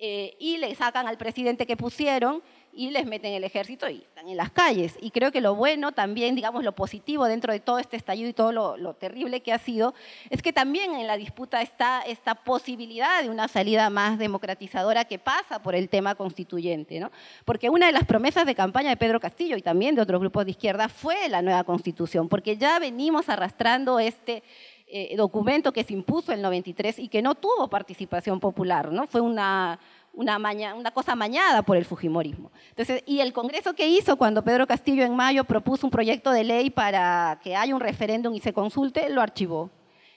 eh, 0.00 0.36
y 0.38 0.56
le 0.58 0.74
sacan 0.74 1.06
al 1.06 1.18
presidente 1.18 1.66
que 1.66 1.76
pusieron 1.76 2.42
y 2.76 2.90
les 2.90 3.06
meten 3.06 3.32
el 3.32 3.44
ejército 3.44 3.88
y 3.88 3.98
están 3.98 4.28
en 4.28 4.36
las 4.36 4.50
calles. 4.50 4.96
Y 5.00 5.10
creo 5.10 5.32
que 5.32 5.40
lo 5.40 5.54
bueno 5.54 5.92
también, 5.92 6.34
digamos, 6.34 6.64
lo 6.64 6.72
positivo 6.72 7.26
dentro 7.26 7.52
de 7.52 7.60
todo 7.60 7.78
este 7.78 7.96
estallido 7.96 8.28
y 8.28 8.32
todo 8.32 8.52
lo, 8.52 8.94
terrible 8.94 9.40
que 9.40 9.52
ha 9.52 9.58
sido, 9.58 9.94
es 10.30 10.42
que 10.42 10.52
también 10.52 10.94
en 10.94 11.06
la 11.06 11.16
disputa 11.16 11.62
está 11.62 12.02
esta 12.02 12.34
posibilidad 12.34 13.22
de 13.22 13.30
una 13.30 13.48
salida 13.48 13.90
más 13.90 14.18
democratizadora 14.18 15.04
que 15.04 15.18
pasa 15.18 15.62
por 15.62 15.74
el 15.74 15.88
tema 15.88 16.14
constituyente. 16.14 17.00
¿no? 17.00 17.10
Porque 17.44 17.70
una 17.70 17.86
de 17.86 17.92
las 17.92 18.04
promesas 18.04 18.46
de 18.46 18.54
campaña 18.54 18.90
de 18.90 18.96
Pedro 18.96 19.20
Castillo 19.20 19.56
y 19.56 19.62
también 19.62 19.94
de 19.94 20.02
otros 20.02 20.20
grupos 20.20 20.44
de 20.44 20.52
izquierda 20.52 20.88
fue 20.88 21.28
la 21.28 21.42
nueva 21.42 21.64
constitución, 21.64 22.28
porque 22.28 22.56
ya 22.56 22.78
venimos 22.78 23.28
arrastrando 23.28 23.98
este... 23.98 24.42
Eh, 24.86 25.16
documento 25.16 25.72
que 25.72 25.82
se 25.82 25.94
impuso 25.94 26.30
en 26.30 26.38
el 26.38 26.42
93 26.42 26.98
y 26.98 27.08
que 27.08 27.22
no 27.22 27.34
tuvo 27.34 27.68
participación 27.68 28.38
popular, 28.38 28.92
¿no? 28.92 29.06
Fue 29.06 29.22
una, 29.22 29.80
una, 30.14 30.90
cosa 30.92 31.14
mañada 31.14 31.62
por 31.62 31.76
el 31.76 31.84
Fujimorismo. 31.84 32.50
Entonces, 32.70 33.02
y 33.06 33.20
el 33.20 33.32
Congreso 33.32 33.74
que 33.74 33.88
hizo 33.88 34.16
cuando 34.16 34.42
Pedro 34.42 34.66
Castillo 34.66 35.04
en 35.04 35.14
mayo 35.14 35.44
propuso 35.44 35.86
un 35.86 35.90
proyecto 35.90 36.30
de 36.30 36.44
ley 36.44 36.70
para 36.70 37.40
que 37.42 37.56
haya 37.56 37.74
un 37.74 37.80
referéndum 37.80 38.34
y 38.34 38.40
se 38.40 38.52
consulte, 38.52 39.08
lo 39.08 39.20
archivó. 39.20 39.70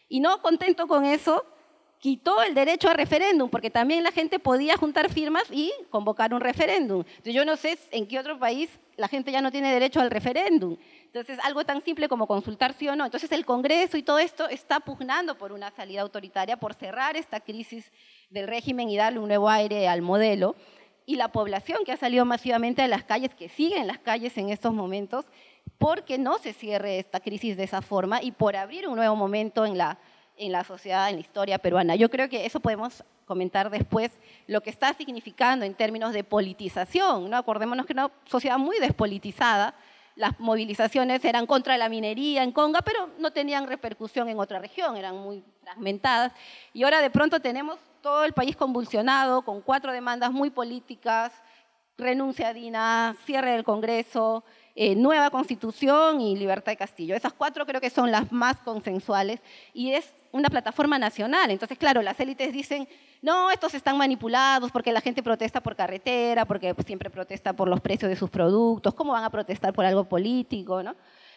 Y 0.09 0.19
no 0.19 0.41
contento 0.41 0.87
con 0.87 1.05
eso, 1.05 1.45
quitó 1.99 2.41
el 2.43 2.53
derecho 2.53 2.89
a 2.89 2.93
referéndum, 2.93 3.49
porque 3.49 3.69
también 3.69 4.03
la 4.03 4.11
gente 4.11 4.39
podía 4.39 4.77
juntar 4.77 5.09
firmas 5.09 5.43
y 5.51 5.71
convocar 5.89 6.33
un 6.33 6.41
referéndum. 6.41 7.03
Entonces, 7.07 7.33
yo 7.33 7.45
no 7.45 7.55
sé 7.55 7.77
en 7.91 8.07
qué 8.07 8.19
otro 8.19 8.39
país 8.39 8.69
la 8.95 9.07
gente 9.07 9.31
ya 9.31 9.41
no 9.41 9.51
tiene 9.51 9.71
derecho 9.71 9.99
al 9.99 10.09
referéndum. 10.09 10.77
Entonces, 11.05 11.39
algo 11.43 11.65
tan 11.65 11.83
simple 11.83 12.07
como 12.07 12.27
consultar 12.27 12.73
sí 12.73 12.87
o 12.87 12.95
no. 12.95 13.05
Entonces, 13.05 13.31
el 13.31 13.45
Congreso 13.45 13.97
y 13.97 14.03
todo 14.03 14.19
esto 14.19 14.47
está 14.47 14.79
pugnando 14.79 15.37
por 15.37 15.51
una 15.51 15.71
salida 15.71 16.01
autoritaria, 16.01 16.57
por 16.57 16.73
cerrar 16.73 17.15
esta 17.15 17.39
crisis 17.39 17.91
del 18.29 18.47
régimen 18.47 18.89
y 18.89 18.97
darle 18.97 19.19
un 19.19 19.27
nuevo 19.27 19.49
aire 19.49 19.87
al 19.87 20.01
modelo. 20.01 20.55
Y 21.05 21.15
la 21.15 21.31
población 21.31 21.79
que 21.85 21.93
ha 21.93 21.97
salido 21.97 22.25
masivamente 22.25 22.81
a 22.81 22.87
las 22.87 23.03
calles, 23.03 23.33
que 23.33 23.49
sigue 23.49 23.77
en 23.77 23.87
las 23.87 23.99
calles 23.99 24.37
en 24.37 24.49
estos 24.49 24.73
momentos, 24.73 25.25
porque 25.77 26.17
no 26.17 26.37
se 26.37 26.53
cierre 26.53 26.99
esta 26.99 27.19
crisis 27.19 27.55
de 27.55 27.63
esa 27.63 27.81
forma 27.81 28.21
y 28.21 28.31
por 28.31 28.55
abrir 28.55 28.87
un 28.87 28.95
nuevo 28.95 29.15
momento 29.15 29.65
en 29.65 29.77
la 29.77 29.97
en 30.37 30.51
la 30.51 30.63
sociedad, 30.63 31.09
en 31.09 31.15
la 31.15 31.21
historia 31.21 31.57
peruana. 31.57 31.95
Yo 31.95 32.09
creo 32.09 32.29
que 32.29 32.45
eso 32.45 32.59
podemos 32.59 33.03
comentar 33.25 33.69
después, 33.69 34.11
lo 34.45 34.61
que 34.61 34.69
está 34.69 34.93
significando 34.93 35.65
en 35.65 35.73
términos 35.73 36.13
de 36.13 36.23
politización. 36.23 37.29
¿no? 37.29 37.35
Acordémonos 37.35 37.85
que 37.85 37.93
una 37.93 38.09
sociedad 38.25 38.57
muy 38.57 38.79
despolitizada, 38.79 39.75
las 40.17 40.39
movilizaciones 40.39 41.23
eran 41.23 41.45
contra 41.45 41.77
la 41.77 41.89
minería 41.89 42.43
en 42.43 42.51
Conga, 42.51 42.81
pero 42.81 43.09
no 43.19 43.31
tenían 43.31 43.67
repercusión 43.67 44.27
en 44.27 44.39
otra 44.39 44.59
región, 44.59 44.97
eran 44.97 45.15
muy 45.15 45.43
fragmentadas. 45.63 46.33
Y 46.73 46.83
ahora 46.83 47.01
de 47.01 47.11
pronto 47.11 47.39
tenemos 47.39 47.77
todo 48.01 48.25
el 48.25 48.33
país 48.33 48.55
convulsionado, 48.55 49.43
con 49.43 49.61
cuatro 49.61 49.91
demandas 49.91 50.31
muy 50.31 50.49
políticas, 50.49 51.31
renuncia 51.97 52.49
a 52.49 52.53
Dina, 52.53 53.15
cierre 53.25 53.51
del 53.51 53.63
Congreso, 53.63 54.43
eh, 54.75 54.95
nueva 54.95 55.29
constitución 55.29 56.19
y 56.19 56.35
libertad 56.35 56.71
de 56.71 56.77
Castillo. 56.77 57.15
Esas 57.15 57.33
cuatro 57.33 57.65
creo 57.65 57.81
que 57.81 57.89
son 57.89 58.11
las 58.11 58.31
más 58.31 58.57
consensuales 58.57 59.39
y 59.73 59.93
es 59.93 60.13
una 60.37 60.49
plataforma 60.49 60.97
nacional. 60.97 61.51
Entonces, 61.51 61.77
claro, 61.77 62.01
las 62.01 62.19
élites 62.19 62.53
dicen, 62.53 62.87
no, 63.21 63.51
estos 63.51 63.73
están 63.73 63.97
manipulados 63.97 64.71
porque 64.71 64.91
la 64.91 65.01
gente 65.01 65.23
protesta 65.23 65.61
por 65.61 65.75
carretera, 65.75 66.45
porque 66.45 66.73
siempre 66.85 67.09
protesta 67.09 67.53
por 67.53 67.67
los 67.67 67.81
precios 67.81 68.09
de 68.09 68.15
sus 68.15 68.29
productos, 68.29 68.93
¿cómo 68.93 69.13
van 69.13 69.23
a 69.23 69.29
protestar 69.29 69.73
por 69.73 69.85
algo 69.85 70.05
político? 70.05 70.83
¿no? 70.83 70.95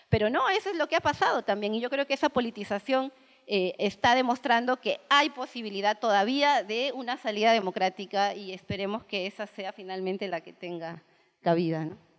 Pero 0.08 0.30
no, 0.30 0.48
eso 0.50 0.70
es 0.70 0.76
lo 0.76 0.88
que 0.88 0.96
ha 0.96 1.00
pasado 1.00 1.42
también 1.42 1.74
y 1.74 1.80
yo 1.80 1.90
creo 1.90 2.06
que 2.06 2.14
esa 2.14 2.28
politización 2.28 3.12
eh, 3.46 3.74
está 3.78 4.14
demostrando 4.14 4.76
que 4.76 5.00
hay 5.08 5.30
posibilidad 5.30 5.98
todavía 5.98 6.62
de 6.62 6.92
una 6.94 7.16
salida 7.16 7.52
democrática 7.52 8.34
y 8.34 8.52
esperemos 8.52 9.04
que 9.04 9.26
esa 9.26 9.46
sea 9.46 9.72
finalmente 9.72 10.28
la 10.28 10.40
que 10.40 10.52
tenga 10.52 11.02
cabida. 11.42 11.84
¿no? 11.84 12.09